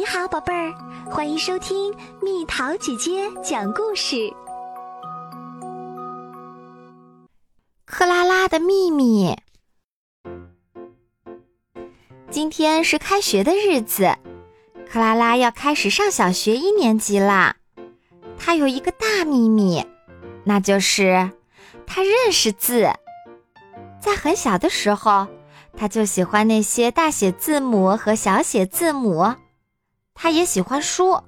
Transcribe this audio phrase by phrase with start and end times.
[0.00, 0.72] 你好，宝贝儿，
[1.10, 4.32] 欢迎收听蜜桃姐姐讲故事。
[7.84, 9.36] 克拉拉的秘密。
[12.30, 14.16] 今天是开学的日子，
[14.90, 17.56] 克拉拉要开始上小学一年级啦。
[18.38, 19.84] 她有一个大秘密，
[20.44, 21.30] 那就是
[21.86, 22.90] 她认识字。
[24.00, 25.26] 在很小的时候，
[25.76, 29.34] 她就喜欢那些大写字母和小写字母。
[30.22, 31.18] 他也喜欢书，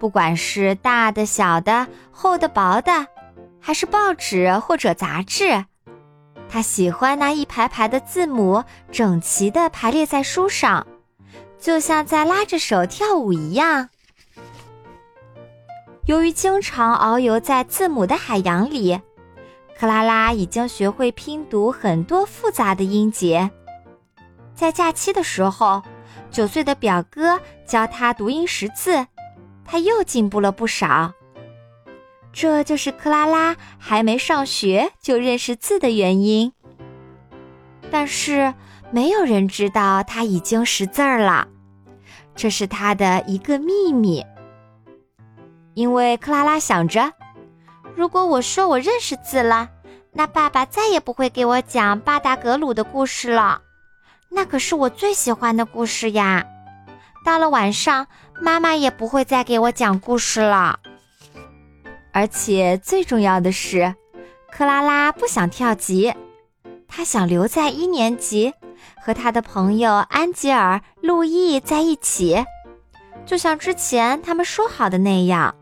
[0.00, 3.06] 不管是大的、小的、厚的、薄的，
[3.60, 5.66] 还是报纸或者杂志，
[6.48, 10.86] 他喜欢那一排排的字母整齐地排列在书上，
[11.58, 13.90] 就像在拉着手跳舞一样。
[16.06, 18.98] 由于经常遨游在字母的海洋里，
[19.78, 23.50] 克拉拉已经学会拼读很多复杂的音节。
[24.54, 25.82] 在假期的时候。
[26.30, 29.06] 九岁的表哥教他读音识字，
[29.64, 31.12] 他又进步了不少。
[32.32, 36.52] 这就是克拉拉还没上学就认识字的原因。
[37.90, 38.54] 但是
[38.90, 41.46] 没有人知道他已经识字儿了，
[42.34, 44.24] 这是他的一个秘密。
[45.74, 47.12] 因为克拉拉想着，
[47.94, 49.68] 如果我说我认识字了，
[50.12, 53.60] 那爸爸再也不会给我讲巴达格鲁的故事了。
[54.34, 56.44] 那可是我最喜欢的故事呀！
[57.24, 58.06] 到了晚上，
[58.40, 60.80] 妈妈也不会再给我讲故事了。
[62.12, 63.94] 而且最重要的是，
[64.50, 66.12] 克拉拉不想跳级，
[66.88, 68.52] 她想留在一年级，
[69.00, 72.44] 和她的朋友安吉尔、路易在一起，
[73.24, 75.54] 就像之前他们说好的那样。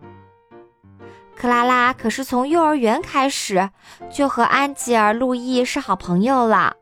[1.36, 3.70] 克拉拉可是从幼儿园开始
[4.12, 6.76] 就和安吉尔、路易是好朋友了。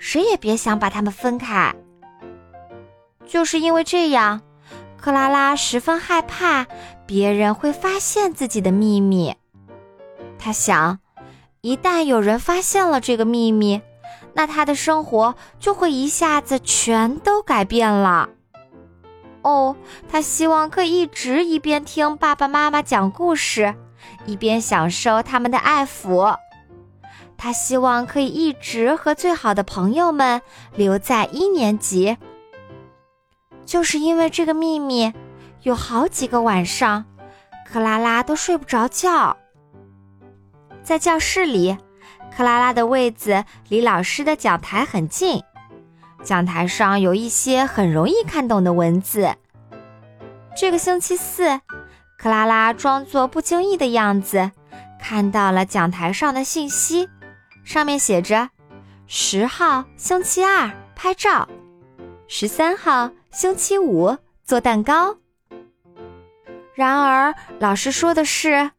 [0.00, 1.72] 谁也别想把他们分开。
[3.26, 4.40] 就是因为这样，
[4.96, 6.66] 克拉拉十分害怕
[7.06, 9.36] 别人会发现自己的秘密。
[10.38, 10.98] 他想，
[11.60, 13.80] 一旦有人发现了这个秘密，
[14.32, 18.30] 那他的生活就会一下子全都改变了。
[19.42, 19.76] 哦，
[20.08, 23.74] 他希望可以一直一边听爸爸妈妈讲故事，
[24.26, 26.36] 一边享受他们的爱抚。
[27.42, 30.42] 他希望可以一直和最好的朋友们
[30.74, 32.18] 留在一年级。
[33.64, 35.10] 就是因为这个秘密，
[35.62, 37.06] 有好几个晚上，
[37.66, 39.38] 克拉拉都睡不着觉。
[40.82, 41.78] 在教室里，
[42.36, 45.42] 克拉拉的位子离老师的讲台很近，
[46.22, 49.34] 讲台上有一些很容易看懂的文字。
[50.54, 51.58] 这个星期四，
[52.18, 54.50] 克拉拉装作不经意的样子，
[55.00, 57.08] 看到了讲台上的信息。
[57.70, 58.50] 上面写着
[59.06, 61.48] ：“十号星期二拍照，
[62.26, 65.16] 十三号星期五做蛋糕。”
[66.74, 68.72] 然而，老师说的是：“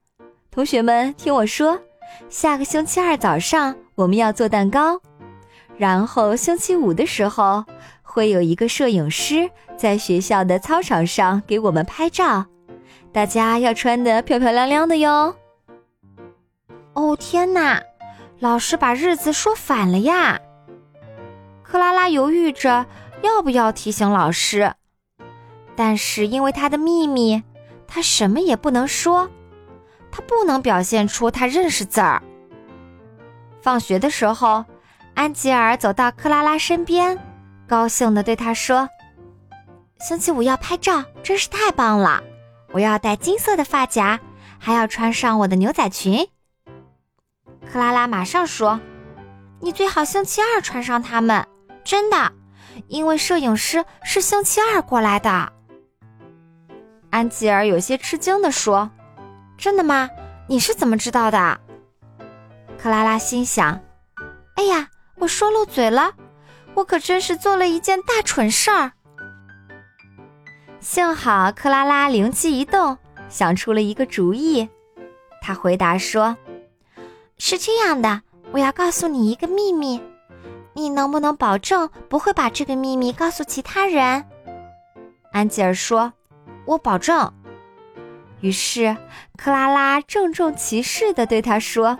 [0.52, 1.80] 同学们，听我说，
[2.28, 5.00] 下个星期二早上我们要做蛋糕，
[5.78, 7.64] 然后星期五的时候
[8.02, 12.46] 会有一个摄影师在学校的操场上给我们拍照，
[13.14, 15.34] 大家要穿的漂漂亮亮的哟。”
[16.94, 17.82] 哦，天哪！
[18.42, 20.42] 老师把日子说反了呀！
[21.62, 22.88] 克拉拉犹豫着
[23.22, 24.74] 要不要提醒老师，
[25.76, 27.44] 但是因为他的秘密，
[27.88, 29.30] 他什么也不能说，
[30.12, 32.20] 他不能表现出他认识字儿。
[33.62, 34.66] 放学的时候，
[35.14, 37.16] 安吉尔走到克拉拉身边，
[37.68, 38.90] 高兴地对他说
[40.02, 42.24] ：“星期五要拍照，真是太棒了！
[42.72, 44.20] 我要戴金色的发夹，
[44.58, 46.28] 还要穿上我的牛仔裙。”
[47.72, 48.82] 克拉拉马上说
[49.62, 51.48] ：“你最好星期二穿上它们，
[51.86, 52.34] 真的，
[52.90, 55.54] 因为摄影师是星期二过来的。”
[57.12, 58.92] 安吉尔有些吃惊地说
[59.58, 60.10] ：“真的吗？
[60.48, 61.62] 你是怎么知道的？”
[62.78, 63.80] 克拉拉心想
[64.56, 66.12] ：“哎呀，我说漏嘴了，
[66.74, 68.92] 我可真是做了一件大蠢事儿。”
[70.82, 72.98] 幸好克拉拉灵机一动，
[73.30, 74.68] 想出了一个主意。
[75.42, 76.36] 他回答说。
[77.44, 78.22] 是这样的，
[78.52, 80.00] 我要告诉你一个秘密，
[80.74, 84.24] 你能不能保证不会把这个秘密告诉其他人？
[85.34, 86.14] 安吉尔说
[86.68, 87.34] ：“我保证。”
[88.42, 88.96] 于是
[89.38, 91.98] 克拉拉郑重其事地对他说：“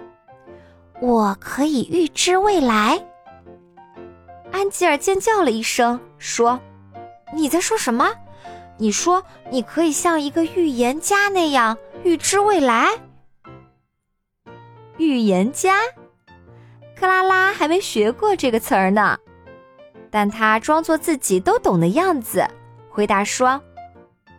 [1.02, 3.04] 我可以预知未来。”
[4.54, 6.60] 安吉尔尖叫了一声，说
[7.34, 8.12] ：“你在说什么？
[8.78, 12.88] 你说你可以像一个预言家那样预知未来？”
[15.02, 15.80] 预言家，
[16.96, 19.18] 克拉拉还没学过这个词儿呢，
[20.12, 22.48] 但她装作自己都懂的样子，
[22.88, 23.60] 回答说：“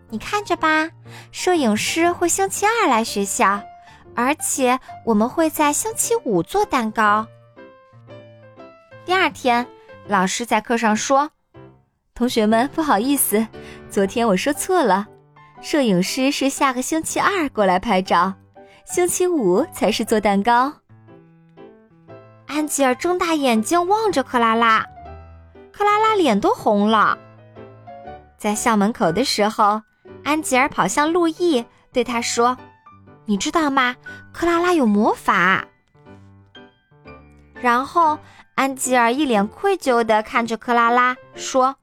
[0.09, 0.89] 你看着吧，
[1.33, 3.61] 摄影师会星期二来学校，
[4.15, 7.27] 而且我们会在星期五做蛋糕。
[9.05, 9.67] 第二天，
[10.07, 11.29] 老师在课上说
[12.15, 13.45] ：“同学们，不好意思，
[13.91, 15.09] 昨天我说错了，
[15.61, 18.35] 摄影师是下个星期二过来拍照，
[18.85, 20.73] 星期五才是做蛋糕。”
[22.47, 24.87] 安吉尔睁大眼睛望着克拉拉，
[25.73, 27.17] 克拉拉脸都红了。
[28.37, 29.81] 在校门口的时候。
[30.25, 32.57] 安吉尔跑向路易，对他说
[33.27, 33.97] ：“你知道吗？
[34.33, 35.67] 克拉拉有魔法。”
[37.61, 38.17] 然后
[38.55, 41.75] 安吉尔一脸愧疚地看着克拉拉，说：“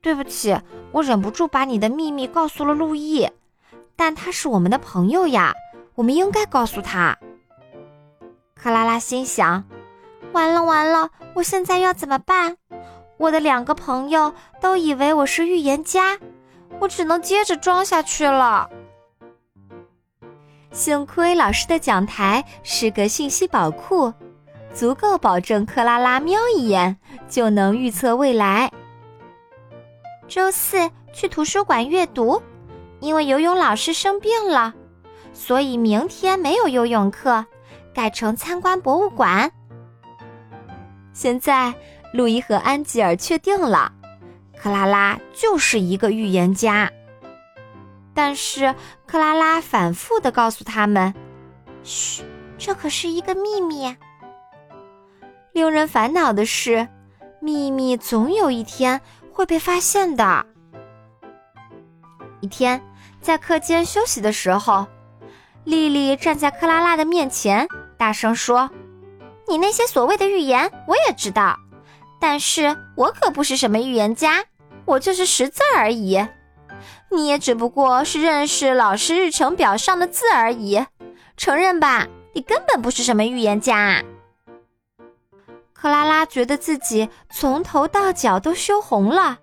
[0.00, 0.58] 对不起，
[0.92, 3.28] 我忍不住把你的秘密告诉了路易，
[3.94, 5.52] 但他是我们的朋友呀，
[6.00, 7.18] 我们应该告诉他。”
[8.56, 9.64] 克拉拉心想
[10.32, 12.56] ：“完了完了，我现在要怎么办？
[13.18, 14.32] 我的两个朋友
[14.62, 16.18] 都以为我是预言家。”
[16.80, 18.70] 我只能接着装下去了。
[20.72, 24.14] 幸亏老师的讲台是个信息宝库，
[24.72, 26.96] 足够保证克拉拉瞄一眼
[27.28, 28.72] 就能预测未来。
[30.26, 32.40] 周四去图书馆阅读，
[33.00, 34.72] 因为游泳老师生病了，
[35.40, 37.46] 所以明天没有游泳课，
[37.94, 39.50] 改成参观博物馆。
[41.14, 41.72] 现在，
[42.12, 43.90] 路易和安吉尔确定了。
[44.54, 46.92] 克拉拉就是一个预言家，
[48.12, 48.74] 但是
[49.06, 51.12] 克拉拉反复的告诉他们
[51.82, 52.22] ：“嘘，
[52.58, 53.96] 这可是一个秘密。”
[55.52, 56.86] 令人烦恼的是，
[57.40, 59.00] 秘密总有一天
[59.32, 60.44] 会被发现的。
[62.40, 62.78] 一天，
[63.22, 64.86] 在课间休息的时候，
[65.64, 68.70] 丽丽站在克拉拉的面前，大声说
[69.48, 71.56] ：“你那些所谓的预言，我也知道，
[72.20, 74.44] 但是我可不是什么预言家。”
[74.86, 76.26] 我就是识字而已，
[77.12, 80.84] 你也只不过是认识老师日程表上的字而已。
[81.36, 84.02] 承认吧，你根本不是什么预言家。
[85.72, 89.38] 克拉拉觉得自己从头到脚都羞红了。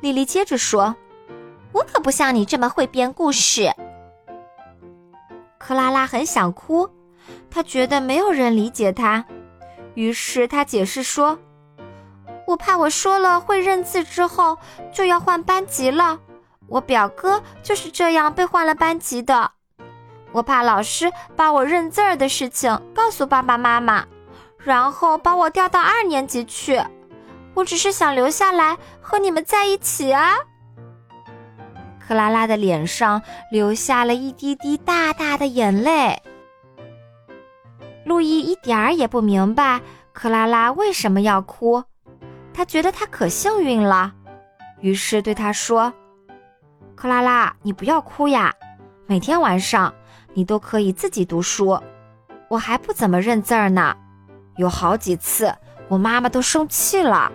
[0.00, 0.94] 丽丽接着说
[1.72, 3.74] ：“我可不像你这么会编故事。”
[5.70, 6.90] 克拉拉很想哭，
[7.48, 9.24] 她觉得没有人理解她，
[9.94, 11.38] 于是她解释说。
[12.44, 14.58] 我怕我说了会认字之后
[14.92, 16.18] 就要换班级了，
[16.66, 19.52] 我表哥就是这样被换了班级的。
[20.32, 24.04] 我怕老师把我认字儿的事情告诉爸爸妈妈，
[24.58, 26.82] 然后把我调到二年级去。
[27.54, 30.34] 我只是想留下来和你们在一起啊。
[32.10, 33.22] 克拉拉的脸上
[33.52, 36.20] 流下了一滴滴大大的眼泪。
[38.04, 39.80] 路易一点儿也不明白
[40.12, 41.84] 克拉拉为什么要哭。
[42.52, 44.12] 他觉得他可幸运了，
[44.80, 45.92] 于是对他说
[46.98, 48.52] ：“克拉拉，你不要哭呀，
[49.06, 49.94] 每天晚上
[50.34, 51.80] 你都可以自己读书。
[52.48, 53.96] 我还不怎么认字儿呢，
[54.56, 55.54] 有好几次
[55.86, 57.30] 我妈妈都生气了。”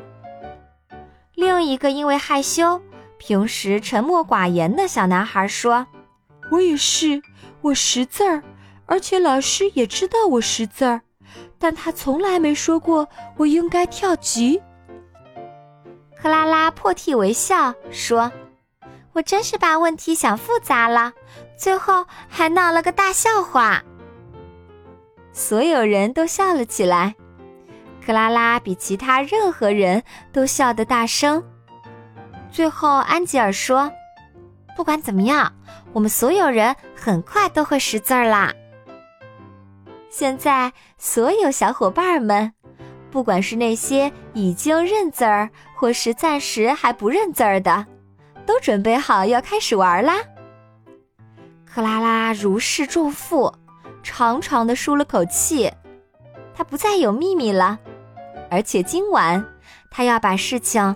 [1.34, 2.82] 另一个因为害羞、
[3.26, 5.88] 平时沉默寡言的小男孩说
[6.52, 7.24] ：“我也是，
[7.62, 8.44] 我识字儿，
[8.86, 11.02] 而且老师也知道我识字儿，
[11.58, 14.62] 但他从来没说过我应该跳级。”
[16.16, 18.32] 克拉拉破涕为笑说
[19.14, 21.12] ：“我真是把问题想复杂了，
[21.58, 23.84] 最后还闹了个大笑话。”
[25.34, 27.16] 所有人都笑了起来，
[28.06, 31.44] 克拉拉比其他任何人都笑得大声。
[32.56, 33.92] 最后，安吉尔说
[34.78, 35.52] ：“不管怎么样，
[35.92, 38.54] 我们所有人很快都会识字儿啦。”
[40.10, 42.54] 现在，所有小伙伴们。
[43.12, 47.86] 不管是那些已经认字儿，或是暂时还不认字儿的，
[48.46, 50.14] 都准备好要开始玩啦。
[51.66, 53.54] 克拉拉如释重负，
[54.02, 55.70] 长长的舒了口气。
[56.54, 57.78] 她不再有秘密了，
[58.50, 59.46] 而且今晚
[59.92, 60.96] 她要把事情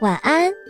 [0.00, 0.63] 晚安。